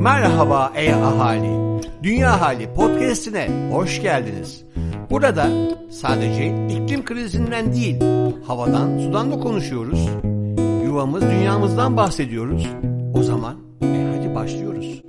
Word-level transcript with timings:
Merhaba 0.00 0.72
ey 0.74 0.94
ahali. 0.94 1.82
Dünya 2.02 2.40
Hali 2.40 2.74
podcast'ine 2.74 3.48
hoş 3.72 4.02
geldiniz. 4.02 4.64
Burada 5.10 5.48
sadece 5.90 6.46
iklim 6.46 7.04
krizinden 7.04 7.72
değil, 7.72 7.96
havadan, 8.46 8.98
sudan 8.98 9.32
da 9.32 9.40
konuşuyoruz. 9.40 10.08
Yuvamız, 10.84 11.22
dünyamızdan 11.22 11.96
bahsediyoruz. 11.96 12.66
O 13.14 13.22
zaman 13.22 13.56
e 13.82 14.16
hadi 14.16 14.34
başlıyoruz. 14.34 15.02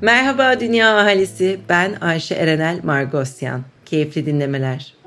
Merhaba 0.00 0.60
Dünya 0.60 0.98
Ahalisi, 0.98 1.60
ben 1.68 1.94
Ayşe 2.00 2.34
Erenel 2.34 2.80
Margosyan. 2.84 3.62
Keyifli 3.84 4.26
dinlemeler. 4.26 5.01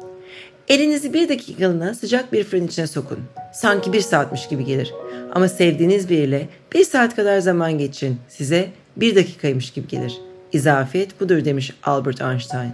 Elinizi 0.70 1.14
bir 1.14 1.30
dakikalığına 1.30 1.94
sıcak 1.94 2.34
bir 2.34 2.44
fırın 2.44 2.68
içine 2.68 2.88
sokun. 2.88 3.20
Sanki 3.54 3.94
bir 3.94 4.02
saatmiş 4.02 4.48
gibi 4.48 4.66
gelir. 4.66 4.94
Ama 5.34 5.48
sevdiğiniz 5.48 6.10
biriyle 6.10 6.48
bir 6.74 6.84
saat 6.84 7.16
kadar 7.16 7.40
zaman 7.40 7.78
geçin. 7.78 8.18
Size 8.30 8.70
bir 8.98 9.16
dakikaymış 9.16 9.72
gibi 9.72 9.88
gelir. 9.88 10.18
İzafiyet 10.54 11.20
budur 11.20 11.46
demiş 11.46 11.74
Albert 11.84 12.22
Einstein. 12.22 12.72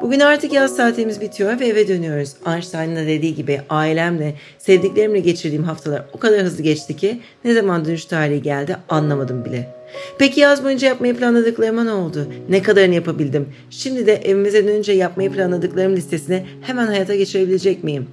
Bugün 0.00 0.20
artık 0.20 0.52
yaz 0.52 0.76
saatimiz 0.76 1.20
bitiyor 1.20 1.60
ve 1.60 1.66
eve 1.66 1.88
dönüyoruz. 1.88 2.34
Einstein'ın 2.46 2.96
da 2.96 3.06
dediği 3.06 3.34
gibi 3.34 3.60
ailemle, 3.70 4.34
sevdiklerimle 4.58 5.20
geçirdiğim 5.20 5.64
haftalar 5.64 6.02
o 6.12 6.18
kadar 6.18 6.40
hızlı 6.40 6.62
geçti 6.62 6.96
ki 6.96 7.20
ne 7.44 7.54
zaman 7.54 7.84
dönüş 7.84 8.04
tarihi 8.04 8.42
geldi 8.42 8.76
anlamadım 8.88 9.44
bile. 9.44 9.81
Peki 10.18 10.40
yaz 10.40 10.64
boyunca 10.64 10.88
yapmayı 10.88 11.16
planladıklarıma 11.16 11.84
ne 11.84 11.92
oldu? 11.92 12.26
Ne 12.48 12.62
kadarını 12.62 12.94
yapabildim? 12.94 13.48
Şimdi 13.70 14.06
de 14.06 14.14
evimize 14.14 14.66
dönünce 14.66 14.92
yapmayı 14.92 15.32
planladıklarım 15.32 15.96
listesine 15.96 16.46
hemen 16.60 16.86
hayata 16.86 17.14
geçirebilecek 17.14 17.84
miyim? 17.84 18.06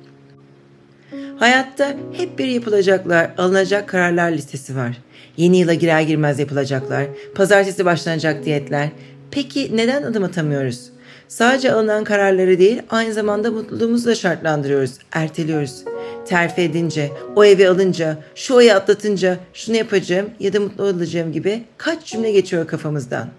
Hayatta 1.37 1.95
hep 2.13 2.39
bir 2.39 2.47
yapılacaklar, 2.47 3.31
alınacak 3.37 3.89
kararlar 3.89 4.31
listesi 4.31 4.75
var. 4.75 4.97
Yeni 5.37 5.57
yıla 5.57 5.73
girer 5.73 6.01
girmez 6.01 6.39
yapılacaklar, 6.39 7.05
pazartesi 7.35 7.85
başlanacak 7.85 8.45
diyetler. 8.45 8.89
Peki 9.31 9.77
neden 9.77 10.03
adım 10.03 10.23
atamıyoruz? 10.23 10.89
Sadece 11.27 11.71
alınan 11.71 12.03
kararları 12.03 12.59
değil, 12.59 12.81
aynı 12.89 13.13
zamanda 13.13 13.51
mutluluğumuzu 13.51 14.09
da 14.09 14.15
şartlandırıyoruz, 14.15 14.91
erteliyoruz. 15.11 15.83
Terfi 16.29 16.61
edince, 16.61 17.11
o 17.35 17.45
evi 17.45 17.69
alınca, 17.69 18.17
şu 18.35 18.55
oyu 18.55 18.71
atlatınca, 18.71 19.37
şunu 19.53 19.75
yapacağım 19.75 20.29
ya 20.39 20.53
da 20.53 20.59
mutlu 20.59 20.83
olacağım 20.83 21.31
gibi 21.31 21.63
kaç 21.77 22.05
cümle 22.05 22.31
geçiyor 22.31 22.67
kafamızdan. 22.67 23.29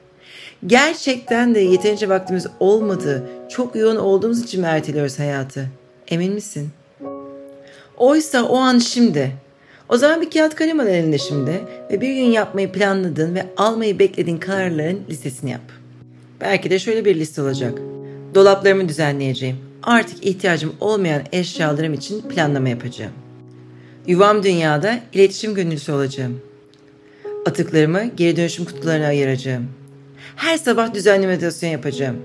Gerçekten 0.67 1.55
de 1.55 1.61
yeterince 1.61 2.09
vaktimiz 2.09 2.47
olmadığı, 2.61 3.25
çok 3.49 3.77
yoğun 3.77 3.97
olduğumuz 3.97 4.43
için 4.43 4.61
mi 4.61 4.67
erteliyoruz 4.67 5.19
hayatı? 5.19 5.67
Emin 6.09 6.33
misin? 6.33 6.71
Oysa 7.97 8.43
o 8.43 8.57
an 8.57 8.79
şimdi. 8.79 9.33
O 9.89 9.97
zaman 9.97 10.21
bir 10.21 10.31
kağıt 10.31 10.55
kalem 10.55 10.81
al 10.81 10.87
elinde 10.87 11.19
şimdi 11.19 11.61
ve 11.91 12.01
bir 12.01 12.15
gün 12.15 12.31
yapmayı 12.31 12.73
planladığın 12.73 13.35
ve 13.35 13.47
almayı 13.57 13.99
beklediğin 13.99 14.39
kararların 14.39 15.01
listesini 15.11 15.51
yap. 15.51 15.63
Belki 16.41 16.71
de 16.71 16.79
şöyle 16.79 17.05
bir 17.05 17.17
liste 17.17 17.43
olacak. 17.43 17.79
Dolaplarımı 18.35 18.89
düzenleyeceğim. 18.89 19.70
Artık 19.83 20.27
ihtiyacım 20.27 20.75
olmayan 20.81 21.23
eşyalarım 21.33 21.95
için 21.95 22.21
planlama 22.21 22.69
yapacağım. 22.69 23.13
Yuvam 24.07 24.43
dünyada 24.43 25.01
iletişim 25.13 25.55
gönüllüsü 25.55 25.93
olacağım. 25.93 26.41
Atıklarımı 27.47 28.05
geri 28.17 28.37
dönüşüm 28.37 28.65
kutularına 28.65 29.07
ayıracağım. 29.07 29.69
Her 30.37 30.57
sabah 30.57 30.95
düzenli 30.95 31.27
meditasyon 31.27 31.71
yapacağım. 31.71 32.17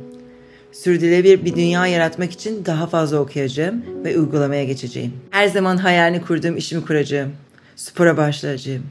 Sürdürülebilir 0.71 1.45
bir 1.45 1.55
dünya 1.55 1.87
yaratmak 1.87 2.31
için 2.31 2.65
daha 2.65 2.87
fazla 2.87 3.19
okuyacağım 3.19 3.85
ve 4.03 4.19
uygulamaya 4.19 4.63
geçeceğim. 4.63 5.13
Her 5.29 5.47
zaman 5.47 5.77
hayalini 5.77 6.21
kurduğum 6.21 6.57
işimi 6.57 6.85
kuracağım. 6.85 7.31
Spora 7.75 8.17
başlayacağım. 8.17 8.83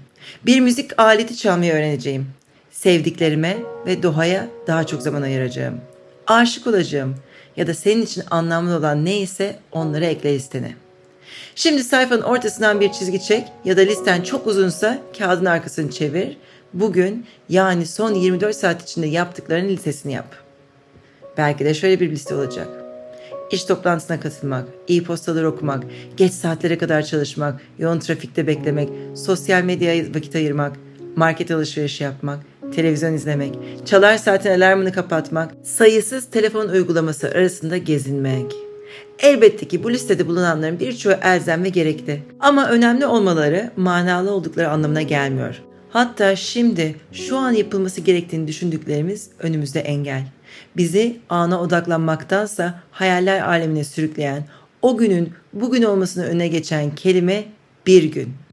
Bir 0.47 0.61
müzik 0.61 1.01
aleti 1.01 1.37
çalmayı 1.37 1.73
öğreneceğim. 1.73 2.27
Sevdiklerime 2.71 3.57
ve 3.87 4.03
doğaya 4.03 4.49
daha 4.67 4.87
çok 4.87 5.03
zaman 5.03 5.23
ayıracağım. 5.23 5.75
Aşık 6.27 6.67
olacağım 6.67 7.15
ya 7.57 7.67
da 7.67 7.75
senin 7.75 8.03
için 8.03 8.23
anlamlı 8.31 8.77
olan 8.77 9.05
neyse 9.05 9.59
onları 9.73 10.05
ekle 10.05 10.35
listene. 10.35 10.75
Şimdi 11.55 11.85
sayfanın 11.85 12.23
ortasından 12.23 12.81
bir 12.81 12.93
çizgi 12.93 13.23
çek 13.23 13.49
ya 13.65 13.77
da 13.77 13.81
listen 13.81 14.23
çok 14.23 14.47
uzunsa 14.47 14.99
kağıdın 15.19 15.45
arkasını 15.45 15.91
çevir. 15.91 16.37
Bugün 16.73 17.27
yani 17.49 17.87
son 17.87 18.15
24 18.15 18.57
saat 18.57 18.83
içinde 18.83 19.07
yaptıklarının 19.07 19.69
listesini 19.69 20.13
yap. 20.13 20.37
Belki 21.37 21.65
de 21.65 21.75
şöyle 21.75 22.01
bir 22.01 22.11
liste 22.11 22.35
olacak. 22.35 22.69
İş 23.51 23.65
toplantısına 23.65 24.21
katılmak, 24.21 24.69
e-postaları 24.89 25.49
okumak, 25.49 25.85
geç 26.17 26.33
saatlere 26.33 26.79
kadar 26.79 27.03
çalışmak, 27.03 27.61
yoğun 27.79 27.99
trafikte 27.99 28.47
beklemek, 28.47 28.89
sosyal 29.15 29.63
medyaya 29.63 30.05
vakit 30.15 30.35
ayırmak, 30.35 30.77
market 31.17 31.51
alışverişi 31.51 32.05
yapmak, 32.05 32.39
televizyon 32.75 33.13
izlemek, 33.13 33.59
çalar 33.85 34.17
saatin 34.17 34.51
alarmını 34.51 34.93
kapatmak, 34.93 35.55
sayısız 35.63 36.31
telefon 36.31 36.69
uygulaması 36.69 37.29
arasında 37.29 37.77
gezinmek. 37.77 38.55
Elbette 39.19 39.69
ki 39.69 39.85
bu 39.85 39.93
listede 39.93 40.29
bulunanların 40.29 40.81
birçoğu 40.81 41.13
elzem 41.23 41.65
ve 41.65 41.69
gerekli. 41.69 42.23
Ama 42.41 42.69
önemli 42.71 43.07
olmaları 43.07 43.71
manalı 43.77 44.33
oldukları 44.33 44.71
anlamına 44.71 45.03
gelmiyor. 45.03 45.63
Hatta 45.91 46.37
şimdi 46.37 46.97
şu 47.13 47.37
an 47.37 47.53
yapılması 47.53 48.01
gerektiğini 48.01 48.49
düşündüklerimiz 48.49 49.31
önümüzde 49.39 49.81
engel. 49.81 50.23
Bizi 50.77 51.17
ana 51.29 51.61
odaklanmaktansa 51.61 52.81
hayaller 52.91 53.41
alemine 53.41 53.85
sürükleyen, 53.85 54.45
o 54.83 54.97
günün 54.97 55.33
bugün 55.53 55.83
olmasını 55.83 56.25
öne 56.25 56.49
geçen 56.49 56.95
kelime 56.95 57.45
bir 57.87 58.05
gün. 58.05 58.44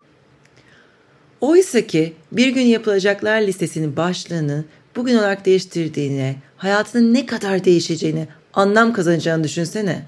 Oysa 1.42 1.82
ki 1.82 2.14
bir 2.32 2.48
gün 2.48 2.62
yapılacaklar 2.62 3.42
listesinin 3.42 3.98
başlığını 3.98 4.66
bugün 4.96 5.18
olarak 5.18 5.46
değiştirdiğine, 5.46 6.36
hayatının 6.58 7.14
ne 7.14 7.26
kadar 7.26 7.66
değişeceğini, 7.66 8.28
anlam 8.54 8.94
kazanacağını 8.94 9.44
düşünsene. 9.44 10.02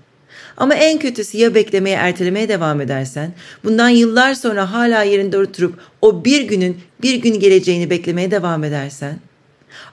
Ama 0.58 0.76
en 0.76 1.00
kötüsü 1.00 1.38
ya 1.38 1.56
beklemeye 1.56 1.96
ertelemeye 1.96 2.50
devam 2.50 2.82
edersen, 2.82 3.34
bundan 3.64 3.90
yıllar 3.90 4.34
sonra 4.34 4.72
hala 4.72 5.04
yerinde 5.04 5.38
oturup 5.38 5.80
o 6.02 6.26
bir 6.26 6.42
günün 6.42 6.78
bir 7.02 7.16
gün 7.16 7.40
geleceğini 7.40 7.90
beklemeye 7.90 8.32
devam 8.32 8.64
edersen, 8.64 9.20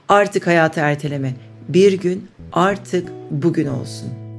artık 0.08 0.46
hayatı 0.46 0.80
erteleme. 0.80 1.34
Bir 1.68 1.92
gün 1.92 2.28
artık 2.52 3.08
bugün 3.30 3.66
olsun.'' 3.66 4.29